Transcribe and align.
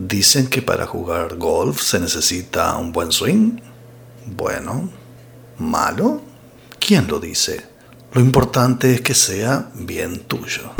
Dicen 0.00 0.46
que 0.46 0.62
para 0.62 0.86
jugar 0.86 1.34
golf 1.38 1.80
se 1.80 1.98
necesita 1.98 2.76
un 2.76 2.92
buen 2.92 3.10
swing. 3.10 3.58
Bueno, 4.26 4.88
malo. 5.58 6.20
¿Quién 6.78 7.08
lo 7.08 7.18
dice? 7.18 7.62
Lo 8.12 8.20
importante 8.20 8.94
es 8.94 9.00
que 9.00 9.14
sea 9.14 9.70
bien 9.74 10.20
tuyo. 10.20 10.70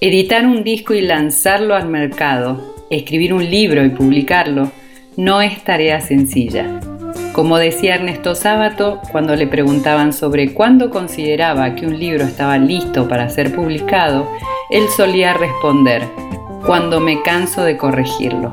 Editar 0.00 0.46
un 0.46 0.64
disco 0.64 0.94
y 0.94 1.02
lanzarlo 1.02 1.74
al 1.74 1.86
mercado, 1.86 2.86
escribir 2.88 3.34
un 3.34 3.44
libro 3.44 3.84
y 3.84 3.90
publicarlo, 3.90 4.72
no 5.18 5.42
es 5.42 5.62
tarea 5.64 6.00
sencilla. 6.00 6.80
Como 7.34 7.58
decía 7.58 7.96
Ernesto 7.96 8.34
Sábato, 8.34 9.02
cuando 9.12 9.36
le 9.36 9.46
preguntaban 9.46 10.14
sobre 10.14 10.54
cuándo 10.54 10.88
consideraba 10.88 11.74
que 11.74 11.86
un 11.86 11.98
libro 11.98 12.24
estaba 12.24 12.56
listo 12.56 13.06
para 13.06 13.28
ser 13.28 13.54
publicado, 13.54 14.26
él 14.72 14.88
solía 14.96 15.34
responder, 15.34 16.02
cuando 16.66 17.00
me 17.00 17.22
canso 17.22 17.62
de 17.62 17.76
corregirlo. 17.76 18.52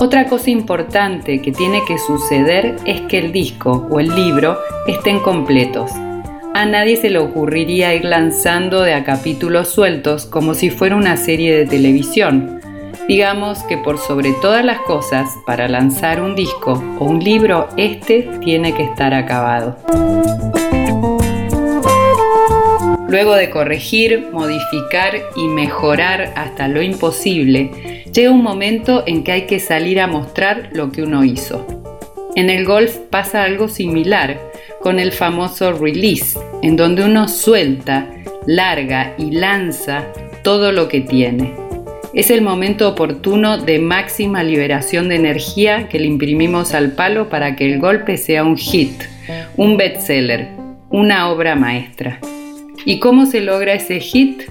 Otra 0.00 0.26
cosa 0.26 0.50
importante 0.50 1.40
que 1.40 1.52
tiene 1.52 1.82
que 1.86 1.98
suceder 1.98 2.76
es 2.84 3.02
que 3.02 3.18
el 3.18 3.32
disco 3.32 3.86
o 3.90 4.00
el 4.00 4.08
libro 4.08 4.58
estén 4.86 5.20
completos. 5.20 5.92
A 6.54 6.66
nadie 6.66 6.96
se 6.96 7.10
le 7.10 7.18
ocurriría 7.18 7.94
ir 7.94 8.04
lanzando 8.04 8.82
de 8.82 8.94
a 8.94 9.04
capítulos 9.04 9.68
sueltos 9.68 10.26
como 10.26 10.54
si 10.54 10.70
fuera 10.70 10.96
una 10.96 11.16
serie 11.16 11.56
de 11.56 11.66
televisión 11.66 12.62
Digamos 13.08 13.64
que 13.64 13.76
por 13.76 13.98
sobre 13.98 14.32
todas 14.40 14.64
las 14.64 14.78
cosas, 14.80 15.28
para 15.44 15.68
lanzar 15.68 16.22
un 16.22 16.34
disco 16.36 16.82
o 16.98 17.04
un 17.04 17.18
libro, 17.18 17.68
este 17.76 18.22
tiene 18.40 18.74
que 18.74 18.84
estar 18.84 19.12
acabado. 19.12 19.76
Luego 23.12 23.34
de 23.34 23.50
corregir, 23.50 24.28
modificar 24.32 25.20
y 25.36 25.46
mejorar 25.46 26.32
hasta 26.34 26.66
lo 26.66 26.80
imposible, 26.80 28.04
llega 28.10 28.30
un 28.30 28.42
momento 28.42 29.04
en 29.06 29.22
que 29.22 29.32
hay 29.32 29.42
que 29.42 29.60
salir 29.60 30.00
a 30.00 30.06
mostrar 30.06 30.70
lo 30.72 30.90
que 30.90 31.02
uno 31.02 31.22
hizo. 31.22 31.66
En 32.36 32.48
el 32.48 32.64
golf 32.64 32.96
pasa 33.10 33.44
algo 33.44 33.68
similar 33.68 34.40
con 34.80 34.98
el 34.98 35.12
famoso 35.12 35.72
release, 35.72 36.40
en 36.62 36.76
donde 36.76 37.04
uno 37.04 37.28
suelta, 37.28 38.08
larga 38.46 39.12
y 39.18 39.32
lanza 39.32 40.06
todo 40.42 40.72
lo 40.72 40.88
que 40.88 41.02
tiene. 41.02 41.52
Es 42.14 42.30
el 42.30 42.40
momento 42.40 42.88
oportuno 42.88 43.58
de 43.58 43.78
máxima 43.78 44.42
liberación 44.42 45.10
de 45.10 45.16
energía 45.16 45.86
que 45.90 45.98
le 45.98 46.06
imprimimos 46.06 46.72
al 46.72 46.92
palo 46.92 47.28
para 47.28 47.56
que 47.56 47.70
el 47.70 47.78
golpe 47.78 48.16
sea 48.16 48.42
un 48.42 48.56
hit, 48.56 49.02
un 49.58 49.76
bestseller, 49.76 50.48
una 50.88 51.28
obra 51.28 51.54
maestra. 51.56 52.18
¿Y 52.84 52.98
cómo 52.98 53.26
se 53.26 53.40
logra 53.40 53.74
ese 53.74 54.00
hit? 54.00 54.42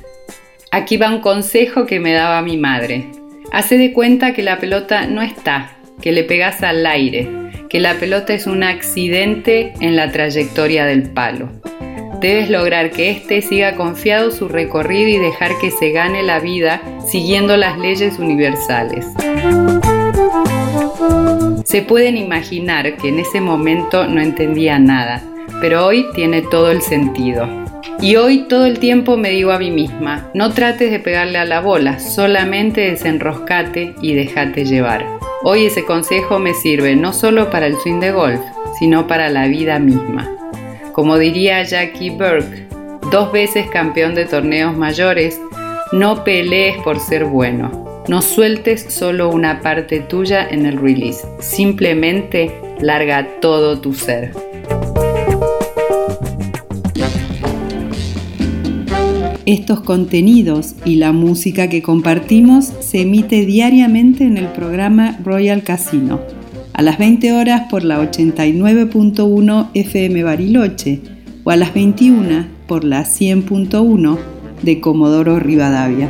Aquí 0.72 0.96
va 0.96 1.10
un 1.10 1.20
consejo 1.20 1.86
que 1.86 2.00
me 2.00 2.14
daba 2.14 2.42
mi 2.42 2.58
madre. 2.58 3.08
Hace 3.52 3.78
de 3.78 3.92
cuenta 3.92 4.34
que 4.34 4.42
la 4.42 4.58
pelota 4.58 5.06
no 5.06 5.22
está, 5.22 5.76
que 6.02 6.14
le 6.14 6.24
pegas 6.24 6.64
al 6.64 6.86
aire, 6.86 7.28
que 7.70 7.82
la 7.82 7.96
pelota 7.96 8.34
es 8.34 8.48
un 8.48 8.64
accidente 8.64 9.74
en 9.82 9.98
la 9.98 10.12
trayectoria 10.12 10.86
del 10.86 11.10
palo. 11.10 11.50
Debes 12.22 12.50
lograr 12.50 12.92
que 12.92 13.10
éste 13.10 13.42
siga 13.42 13.76
confiado 13.76 14.32
su 14.32 14.48
recorrido 14.48 15.10
y 15.10 15.18
dejar 15.18 15.58
que 15.60 15.72
se 15.72 15.92
gane 15.92 16.24
la 16.24 16.40
vida 16.40 16.82
siguiendo 17.06 17.58
las 17.58 17.78
leyes 17.80 18.18
universales. 18.18 19.06
Se 21.66 21.82
pueden 21.82 22.16
imaginar 22.16 22.96
que 22.96 23.10
en 23.10 23.20
ese 23.20 23.42
momento 23.42 24.08
no 24.08 24.22
entendía 24.22 24.80
nada, 24.80 25.22
pero 25.60 25.86
hoy 25.86 26.06
tiene 26.14 26.42
todo 26.44 26.72
el 26.72 26.82
sentido. 26.82 27.61
Y 28.02 28.16
hoy 28.16 28.48
todo 28.50 28.66
el 28.66 28.80
tiempo 28.80 29.16
me 29.16 29.30
digo 29.30 29.52
a 29.52 29.60
mí 29.60 29.70
misma, 29.70 30.32
no 30.34 30.52
trates 30.54 30.90
de 30.90 30.98
pegarle 31.00 31.38
a 31.38 31.46
la 31.46 31.62
bola, 31.62 32.00
solamente 32.00 32.82
desenroscate 32.82 33.94
y 34.02 34.16
déjate 34.16 34.66
llevar. 34.66 35.06
Hoy 35.44 35.68
ese 35.68 35.86
consejo 35.86 36.40
me 36.40 36.56
sirve 36.56 36.96
no 36.96 37.14
solo 37.14 37.52
para 37.52 37.68
el 37.68 37.78
swing 37.78 38.00
de 38.00 38.12
golf, 38.12 38.42
sino 38.80 39.06
para 39.06 39.30
la 39.30 39.46
vida 39.46 39.78
misma. 39.78 40.36
Como 40.94 41.20
diría 41.20 41.62
Jackie 41.62 42.10
Burke, 42.10 42.66
dos 43.12 43.32
veces 43.32 43.68
campeón 43.70 44.16
de 44.16 44.26
torneos 44.26 44.76
mayores, 44.76 45.40
no 45.92 46.24
pelees 46.24 46.78
por 46.82 47.00
ser 47.00 47.26
bueno. 47.26 48.04
No 48.08 48.24
sueltes 48.24 48.82
solo 48.90 49.30
una 49.30 49.62
parte 49.62 50.00
tuya 50.00 50.48
en 50.50 50.66
el 50.66 50.78
release. 50.82 51.24
Simplemente 51.40 52.52
larga 52.80 53.28
todo 53.42 53.80
tu 53.80 53.94
ser. 53.94 54.32
Estos 59.46 59.82
contenidos 59.82 60.76
y 60.86 60.96
la 60.96 61.12
música 61.12 61.68
que 61.68 61.82
compartimos 61.82 62.72
se 62.80 63.02
emite 63.02 63.46
diariamente 63.46 64.24
en 64.24 64.38
el 64.38 64.48
programa 64.48 65.18
Royal 65.24 65.64
Casino 65.64 66.20
a 66.74 66.82
las 66.82 66.98
20 66.98 67.34
horas 67.34 67.64
por 67.70 67.84
la 67.84 68.00
89.1 68.02 69.70
FM 69.74 70.24
Bariloche 70.24 71.02
o 71.44 71.52
a 71.52 71.56
las 71.56 71.74
21 71.74 72.46
por 72.68 72.84
la 72.84 73.04
100.1 73.04 74.18
de 74.62 74.80
Comodoro 74.80 75.40
Rivadavia. 75.40 76.10